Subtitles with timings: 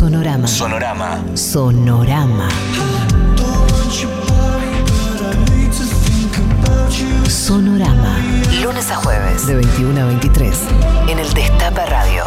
[0.00, 0.48] Sonorama.
[0.48, 1.36] Sonorama.
[1.36, 2.48] Sonorama.
[7.28, 8.16] Sonorama.
[8.62, 9.46] Lunes a jueves.
[9.46, 10.58] De 21 a 23.
[11.06, 12.24] En el Destape Radio.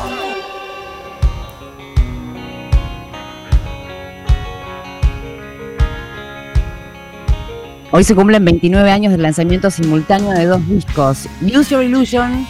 [7.89, 12.45] Hoy se cumplen 29 años del lanzamiento simultáneo de dos discos, Use Your Illusion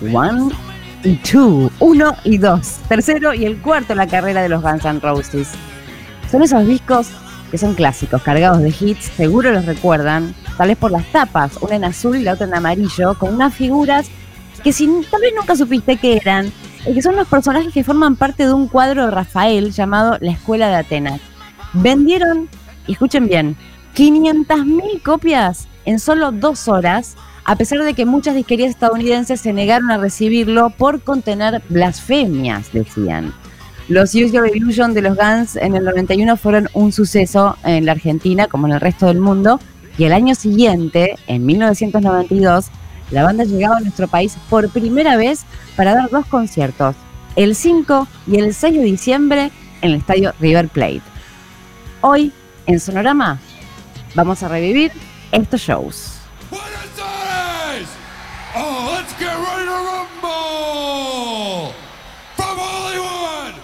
[0.00, 0.67] 1
[1.04, 4.84] y 2, 1 y 2, tercero y el cuarto en la carrera de los Guns
[4.84, 5.50] N' Roses.
[6.30, 7.08] Son esos discos
[7.50, 11.76] que son clásicos, cargados de hits, seguro los recuerdan, tal vez por las tapas, una
[11.76, 14.08] en azul y la otra en amarillo, con unas figuras
[14.62, 16.52] que si tal vez nunca supiste que eran,
[16.84, 20.68] que son los personajes que forman parte de un cuadro de Rafael llamado La Escuela
[20.68, 21.20] de Atenas.
[21.72, 22.48] Vendieron,
[22.86, 23.56] y escuchen bien,
[23.94, 27.16] 500.000 copias en solo dos horas,
[27.48, 33.32] a pesar de que muchas disquerías estadounidenses se negaron a recibirlo por contener blasfemias, decían.
[33.88, 38.48] Los Use Your de los Guns en el 91 fueron un suceso en la Argentina,
[38.48, 39.60] como en el resto del mundo,
[39.96, 42.66] y el año siguiente, en 1992,
[43.12, 46.96] la banda llegaba a nuestro país por primera vez para dar dos conciertos,
[47.34, 51.00] el 5 y el 6 de diciembre en el estadio River Plate.
[52.02, 52.30] Hoy,
[52.66, 53.40] en Sonorama,
[54.14, 54.92] vamos a revivir
[55.32, 56.17] estos shows.
[58.60, 61.70] Oh, let's get ready to rumble!
[62.34, 63.54] From Hollywood,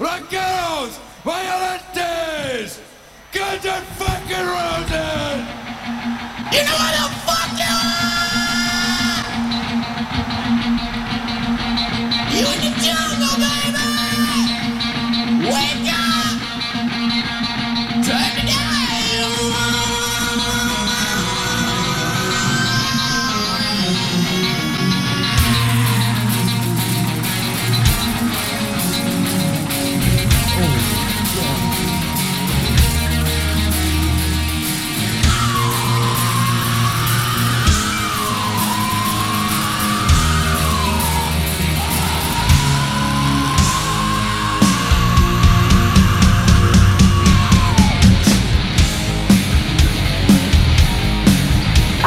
[0.00, 2.80] Ranqueros, Violentes,
[3.30, 5.44] Guns N' fucking Roses!
[6.48, 7.17] You know what the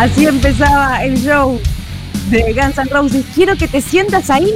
[0.02, 1.62] Así empezaba el show
[2.32, 3.24] de Guns N' Roses.
[3.36, 4.52] Quiero que te sientas ahí.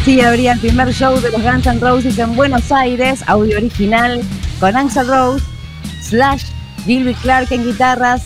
[0.00, 4.22] Así abría el primer show de los Guns N' Roses en Buenos Aires, audio original,
[4.58, 5.44] con Axel Rose,
[6.00, 6.44] Slash,
[6.86, 8.22] Gilby Clark en guitarras,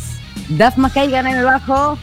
[0.50, 1.98] Duff McKagan en el bajo,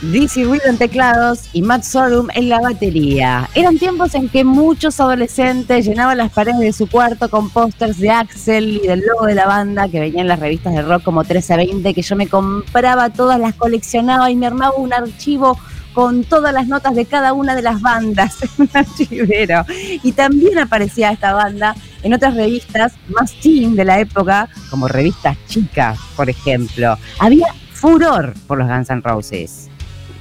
[0.00, 3.50] Dizzy Reed en teclados y Matt Sorum en la batería.
[3.56, 8.10] Eran tiempos en que muchos adolescentes llenaban las paredes de su cuarto con pósters de
[8.10, 11.22] Axel y del logo de la banda que venían en las revistas de rock como
[11.22, 15.58] 1320, que yo me compraba todas, las coleccionaba y me armaba un archivo
[15.96, 19.64] con todas las notas de cada una de las bandas en archivero.
[20.02, 25.38] Y también aparecía esta banda en otras revistas más teen de la época, como revistas
[25.48, 26.98] chicas, por ejemplo.
[27.18, 29.70] Había furor por los Guns N' Roses.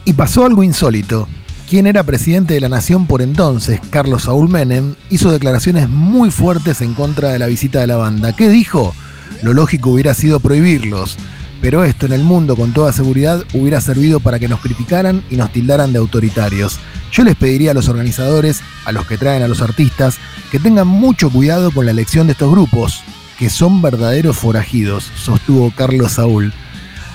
[0.05, 1.27] Y pasó algo insólito.
[1.69, 6.79] Quien era presidente de la nación por entonces, Carlos Saúl Menem, hizo declaraciones muy fuertes
[6.79, 8.33] en contra de la visita de la banda.
[8.33, 8.95] ¿Qué dijo?
[9.41, 11.17] Lo lógico hubiera sido prohibirlos,
[11.65, 15.35] pero esto en el mundo con toda seguridad hubiera servido para que nos criticaran y
[15.35, 16.77] nos tildaran de autoritarios.
[17.11, 20.17] Yo les pediría a los organizadores, a los que traen a los artistas,
[20.51, 23.01] que tengan mucho cuidado con la elección de estos grupos,
[23.39, 26.53] que son verdaderos forajidos, sostuvo Carlos Saúl.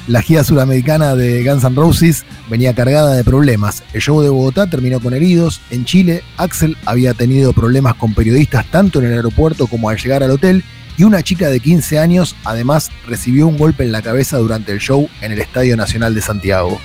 [0.08, 3.85] La gira sudamericana de Guns N' Roses venía cargada de problemas.
[3.93, 5.61] El show de Bogotá terminó con heridos.
[5.70, 10.25] En Chile, Axel había tenido problemas con periodistas tanto en el aeropuerto como al llegar
[10.25, 10.64] al hotel.
[11.00, 14.81] Y una chica de 15 años además recibió un golpe en la cabeza durante el
[14.81, 16.79] show en el Estadio Nacional de Santiago.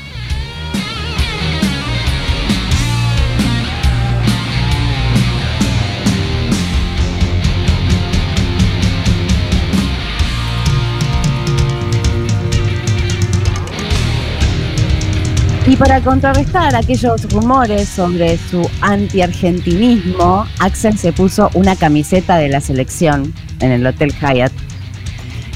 [15.67, 22.61] Y para contrarrestar aquellos rumores sobre su anti-argentinismo, Axel se puso una camiseta de la
[22.61, 24.53] selección en el Hotel Hyatt,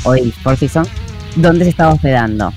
[0.03, 0.89] hoy Seasons,
[1.35, 2.51] donde se estaba hospedando.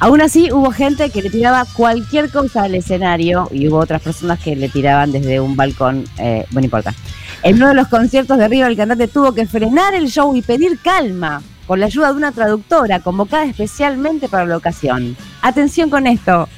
[0.00, 4.38] Aún así, hubo gente que le tiraba cualquier cosa al escenario y hubo otras personas
[4.38, 6.04] que le tiraban desde un balcón.
[6.18, 6.94] Eh, bueno, no importa.
[7.42, 10.42] En uno de los conciertos de River, el cantante tuvo que frenar el show y
[10.42, 15.16] pedir calma con la ayuda de una traductora convocada especialmente para la ocasión.
[15.40, 16.48] Atención con esto.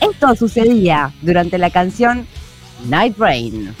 [0.00, 2.26] Esto sucedía durante la canción
[2.88, 3.74] Night Rain.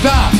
[0.00, 0.32] Stop.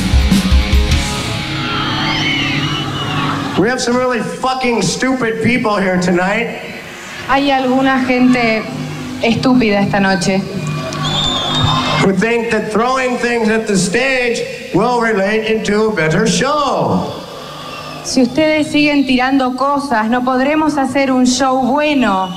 [3.59, 6.70] We have some really fucking stupid people here tonight.
[7.29, 8.63] Hay alguna gente
[9.21, 10.41] estúpida esta noche
[12.03, 14.41] who think that throwing things at the stage
[14.73, 17.13] will relate into a better show.
[18.03, 22.29] Si ustedes siguen tirando cosas, no podremos hacer un show bueno.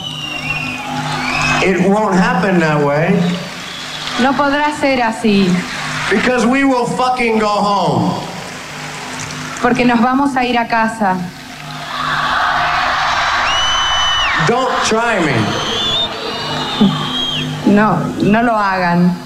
[1.63, 3.09] It won't happen that way
[4.21, 5.49] No podrá ser así,
[6.11, 8.13] because we will fucking go home.
[9.63, 11.17] porque nos vamos a ir a casa.
[14.47, 15.33] Don't try me.
[17.75, 19.24] No, no lo hagan.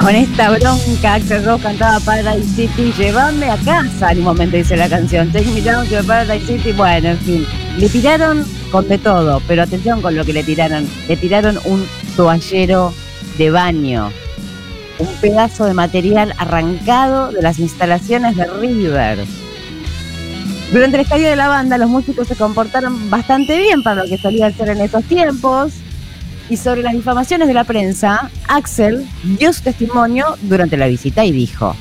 [0.00, 4.74] Con esta bronca, Axel Rose cantaba Paradise City, llévame a casa, en un momento dice
[4.74, 8.96] la canción, Take me down to Paradise City, bueno, en fin, le tiraron con de
[8.96, 11.86] todo, pero atención con lo que le tiraron, le tiraron un
[12.16, 12.94] toallero
[13.36, 14.10] de baño,
[14.98, 19.18] un pedazo de material arrancado de las instalaciones de River.
[20.72, 24.16] Durante el estadio de la banda, los músicos se comportaron bastante bien para lo que
[24.16, 25.72] solía ser en esos tiempos.
[26.50, 29.06] Y sobre las difamaciones de la prensa, Axel
[29.38, 31.76] dio su testimonio durante la visita y dijo: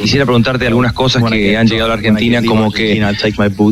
[0.00, 3.04] Quisiera preguntarte algunas cosas que han llegado a la Argentina, como que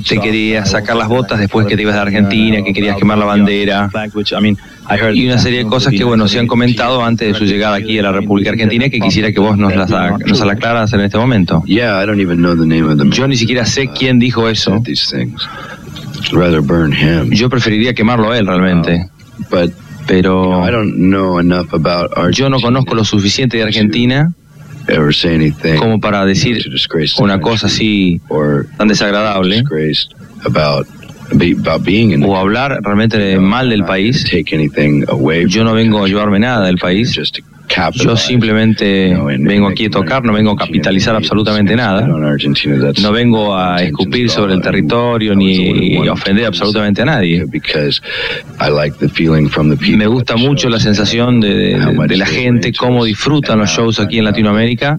[0.09, 3.26] te querías sacar las botas después que te ibas de Argentina, que querías quemar la
[3.26, 3.88] bandera,
[5.15, 7.99] y una serie de cosas que, bueno, se han comentado antes de su llegada aquí
[7.99, 11.17] a la República Argentina que quisiera que vos nos las, nos las aclaras en este
[11.17, 11.62] momento.
[11.65, 13.11] Yeah, I don't even know the name of them.
[13.12, 14.81] Yo ni siquiera sé quién dijo eso.
[14.85, 15.49] These things.
[16.25, 17.31] I'd rather burn him.
[17.31, 19.09] Yo preferiría quemarlo a él realmente,
[20.08, 20.64] pero
[22.31, 24.32] yo no conozco lo suficiente de Argentina
[25.79, 26.65] como para decir
[27.20, 28.20] una cosa así
[28.77, 29.62] tan desagradable
[32.24, 34.24] o hablar realmente mal del país.
[35.48, 37.12] Yo no vengo a llevarme nada del país.
[38.05, 42.06] Yo simplemente vengo aquí a tocar, no vengo a capitalizar absolutamente nada.
[43.03, 47.44] No vengo a escupir sobre el territorio ni a ofender absolutamente a nadie.
[49.96, 54.19] Me gusta mucho la sensación de, de- de la gente, cómo disfrutan los shows aquí
[54.19, 54.98] en Latinoamérica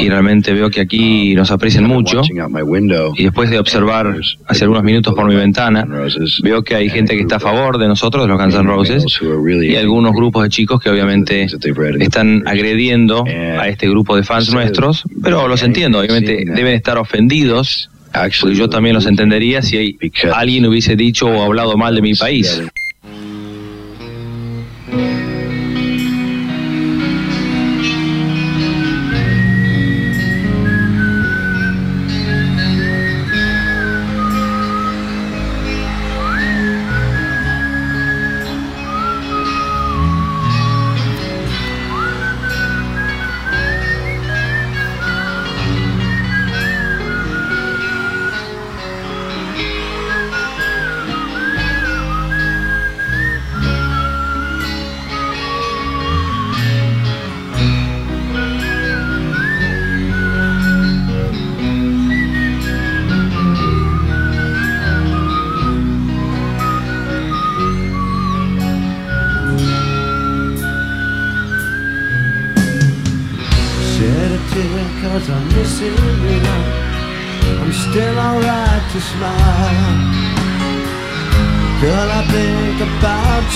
[0.00, 2.22] y realmente veo que aquí nos aprecian mucho.
[3.16, 4.14] Y después de observar
[4.46, 5.84] hace algunos minutos por mi ventana,
[6.42, 9.04] veo que hay gente que está a favor de nosotros, de los Guns N' Roses,
[9.72, 11.43] y algunos grupos de chicos que obviamente
[12.00, 17.90] están agrediendo a este grupo de fans nuestros, pero los entiendo, obviamente deben estar ofendidos,
[18.40, 19.98] porque yo también los entendería si
[20.32, 22.62] alguien hubiese dicho o hablado mal de mi país.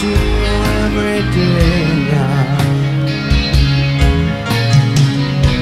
[0.03, 0.15] You
[0.85, 2.59] every day now.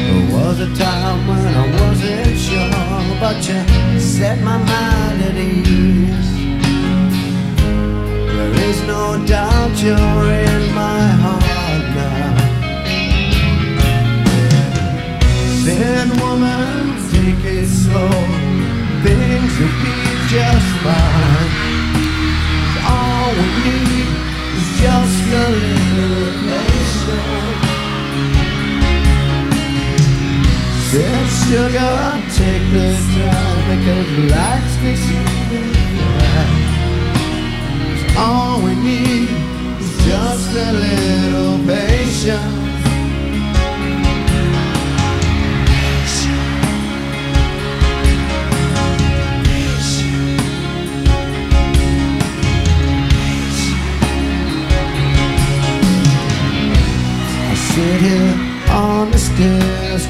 [0.06, 6.30] There was a time when I wasn't sure, but you set my mind at ease.
[8.34, 11.15] There is no doubt you're in my
[31.48, 31.96] sugar,
[32.34, 35.74] take the time because life's deceiving.
[38.18, 39.05] All we need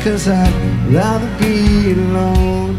[0.06, 2.76] cause I'd rather be alone.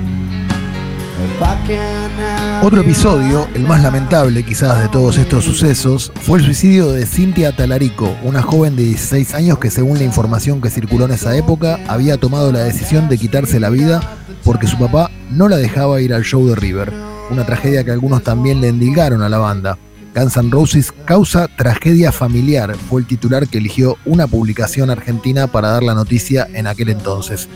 [1.19, 6.39] If I can have Otro episodio, el más lamentable quizás de todos estos sucesos, fue
[6.39, 10.69] el suicidio de Cintia Talarico, una joven de 16 años que según la información que
[10.69, 13.99] circuló en esa época, había tomado la decisión de quitarse la vida
[14.45, 16.93] porque su papá no la dejaba ir al show de River,
[17.29, 19.77] una tragedia que algunos también le endilgaron a la banda.
[20.17, 25.69] Guns N' Roses causa tragedia familiar, fue el titular que eligió una publicación argentina para
[25.69, 27.47] dar la noticia en aquel entonces.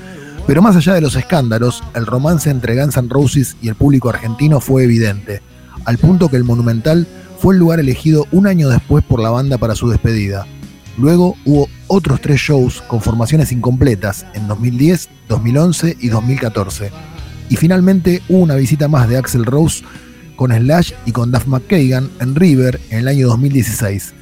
[0.45, 4.09] Pero más allá de los escándalos, el romance entre Guns N' Roses y el público
[4.09, 5.41] argentino fue evidente,
[5.85, 7.07] al punto que el Monumental
[7.39, 10.45] fue el lugar elegido un año después por la banda para su despedida.
[10.99, 16.91] Luego hubo otros tres shows con formaciones incompletas en 2010, 2011 y 2014.
[17.49, 19.83] Y finalmente hubo una visita más de Axel Rose
[20.41, 24.15] con Slash y con Duff McKagan en River en el año 2016.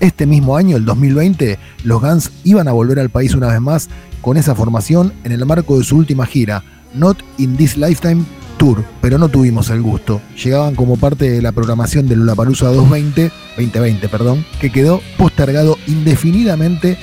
[0.00, 3.90] Este mismo año, el 2020, los Guns iban a volver al país una vez más
[4.22, 6.64] con esa formación en el marco de su última gira,
[6.94, 8.24] Not in This Lifetime
[8.56, 10.22] Tour, pero no tuvimos el gusto.
[10.42, 16.96] Llegaban como parte de la programación de Lollapalooza 220, 2020, perdón, que quedó postergado indefinidamente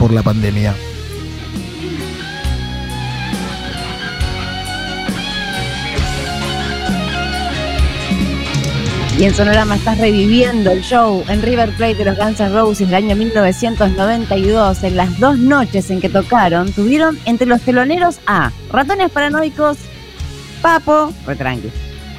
[0.00, 0.74] por la pandemia.
[9.18, 12.86] Y en Sonorama estás reviviendo el show en River Plate de los Guns N' Roses
[12.86, 14.84] del año 1992.
[14.84, 19.78] En las dos noches en que tocaron, tuvieron entre los teloneros a Ratones Paranoicos,
[20.60, 21.70] Papo, retranqui,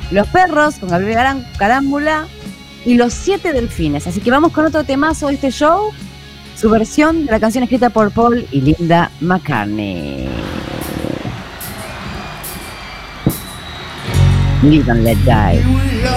[0.09, 2.25] Los Perros con Gabriel Carámbula
[2.83, 4.07] y Los Siete Delfines.
[4.07, 5.91] Así que vamos con otro temazo de este show,
[6.55, 10.27] su versión de la canción escrita por Paul y Linda McCartney.
[14.63, 16.16] Live and Let Die.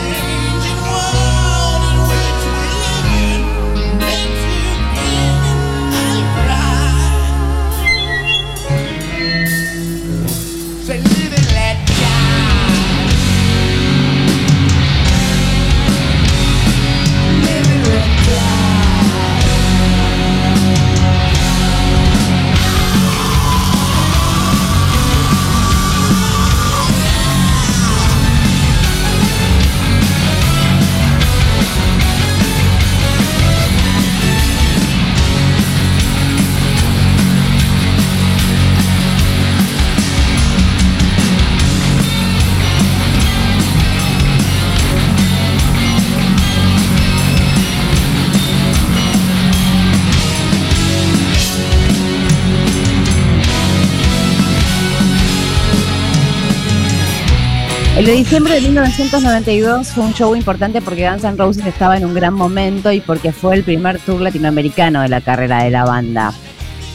[58.01, 62.03] El de diciembre de 1992 fue un show importante porque Guns N' Roses estaba en
[62.03, 65.85] un gran momento y porque fue el primer tour latinoamericano de la carrera de la
[65.85, 66.33] banda.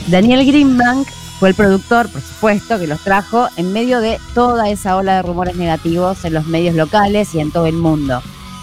[0.08, 1.06] Daniel Greenbank
[1.38, 5.22] fue el productor, por supuesto, que los trajo en medio de toda esa ola de
[5.22, 8.20] rumores negativos en los medios locales y en todo el mundo.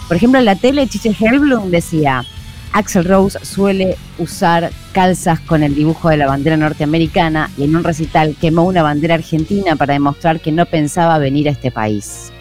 [0.10, 2.26] Por ejemplo, en la tele, Chiche Hellblum decía,
[2.74, 7.84] Axel Rose suele usar calzas con el dibujo de la bandera norteamericana y en un
[7.84, 12.32] recital quemó una bandera argentina para demostrar que no pensaba venir a este país.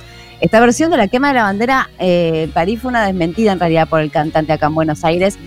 [0.41, 3.89] Esta versión de la quema de la bandera eh, París fue una desmentida en realidad
[3.89, 5.39] por el cantante acá en Buenos Aires.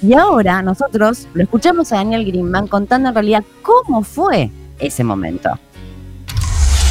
[0.00, 5.50] Y ahora nosotros lo escuchamos a Daniel Greenman contando en realidad cómo fue ese momento.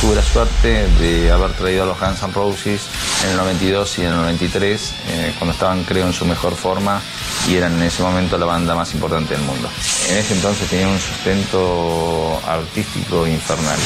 [0.02, 2.88] Tuve la suerte de haber traído a los Guns N' Roses
[3.24, 7.02] en el 92 y en el 93, eh, cuando estaban creo en su mejor forma
[7.50, 9.68] y eran en ese momento la banda más importante del mundo.
[10.10, 13.80] En ese entonces tenían un sustento artístico infernal.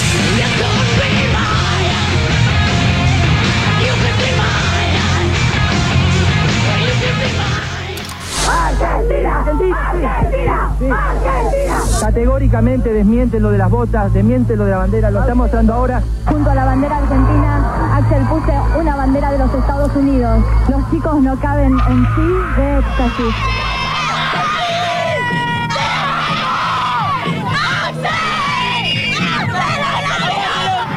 [12.12, 16.02] Categóricamente desmienten lo de las botas, desmienten lo de la bandera, lo está mostrando ahora.
[16.26, 20.44] Junto a la bandera argentina, Axel puse una bandera de los Estados Unidos.
[20.68, 23.36] Los chicos no caben en sí de éxtasis.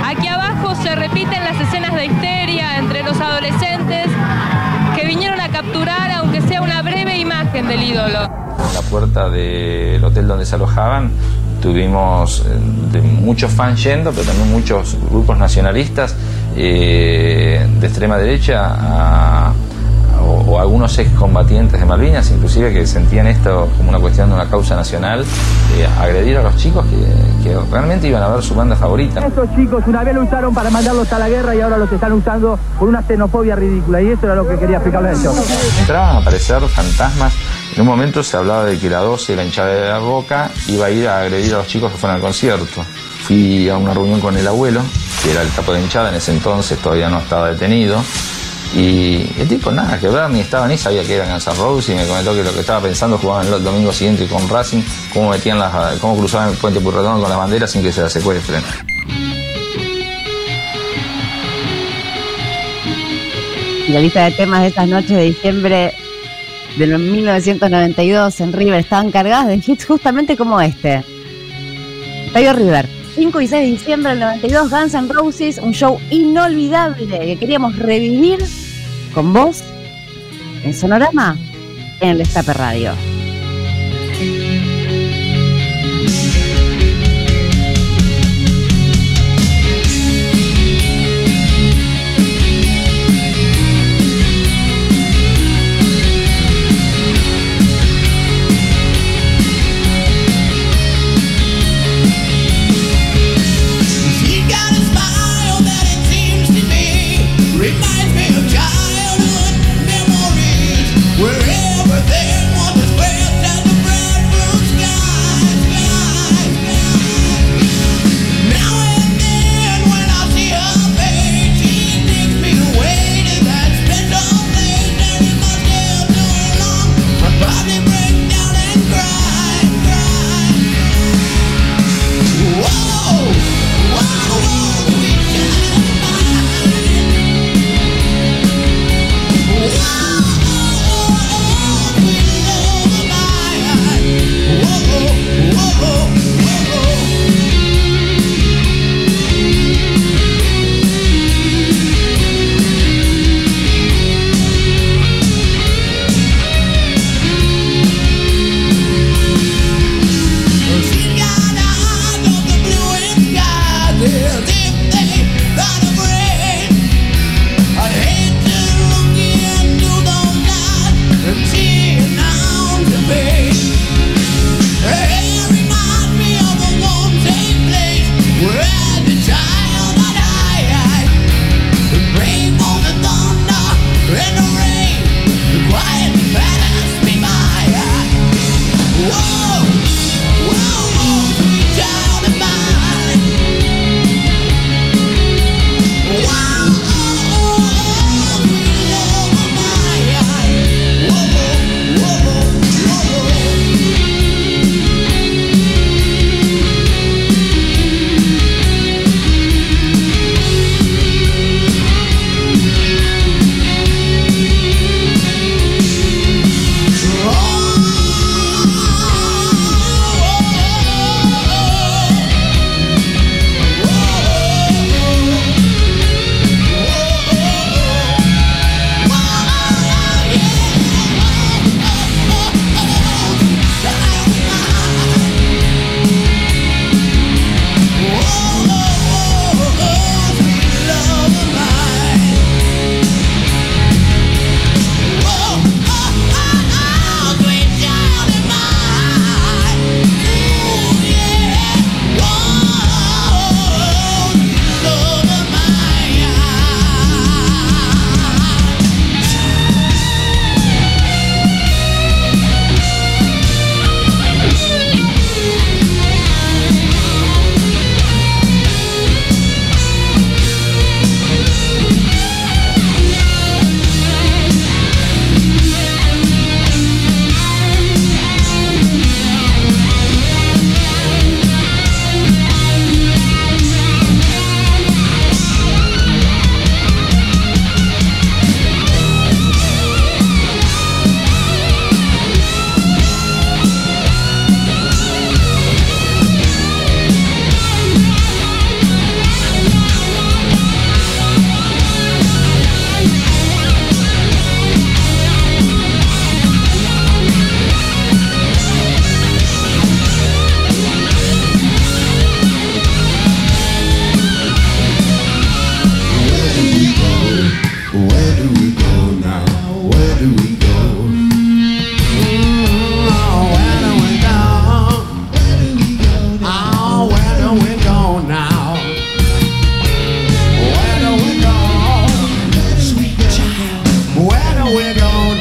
[0.04, 4.09] Aquí abajo se repiten las escenas de histeria entre los adolescentes
[4.97, 8.43] que vinieron a capturar, aunque sea una breve imagen del ídolo.
[8.68, 11.11] En la puerta del hotel donde se alojaban
[11.61, 12.59] tuvimos eh,
[12.92, 16.14] de muchos fans yendo, pero también muchos grupos nacionalistas
[16.56, 19.52] eh, de extrema derecha a-
[20.26, 24.47] o, o algunos excombatientes de Malvinas, inclusive que sentían esto como una cuestión de una
[24.49, 25.23] causa nacional,
[25.76, 29.26] eh, agredir a los chicos que, que realmente iban a ver su banda favorita.
[29.26, 32.12] Estos chicos una vez lo usaron para mandarlos a la guerra y ahora los están
[32.12, 34.00] usando por una xenofobia ridícula.
[34.00, 35.35] Y eso era lo que quería explicarles ellos.
[35.80, 37.35] Entraban a aparecer fantasmas.
[37.75, 40.87] En un momento se hablaba de que la 12, la hinchada de la Boca, iba
[40.87, 42.85] a ir a agredir a los chicos que fueron al concierto.
[43.25, 44.81] Fui a una reunión con el abuelo,
[45.23, 48.00] que era el capo de hinchada, en ese entonces todavía no estaba detenido.
[48.76, 51.88] Y el tipo nada que ver, ni estaba ni sabía que eran Guns N' Roses
[51.88, 55.31] y me comentó que lo que estaba pensando jugaban el domingo siguiente con Racing, cómo
[55.31, 58.63] metían las, cómo cruzaban el puente Purredón con las banderas sin que se las secuestren.
[63.89, 65.95] La lista de temas de estas noches de diciembre
[66.78, 71.04] de 1992 en River estaban cargadas de hits justamente como este.
[72.26, 72.89] Estadio River.
[73.15, 77.76] 5 y 6 de diciembre del 92, Guns N' Roses, un show inolvidable que queríamos
[77.78, 78.41] revivir
[79.15, 79.63] con vos
[80.65, 81.37] en Sonorama
[82.00, 83.13] en el Destape Radio.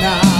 [0.01, 0.33] now.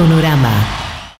[0.00, 0.39] Sonorama.